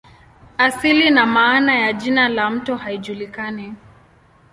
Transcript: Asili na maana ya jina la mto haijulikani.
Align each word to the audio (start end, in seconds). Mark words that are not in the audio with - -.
Asili 0.57 1.09
na 1.11 1.25
maana 1.25 1.75
ya 1.79 1.93
jina 1.93 2.29
la 2.29 2.49
mto 2.49 2.75
haijulikani. 2.75 3.73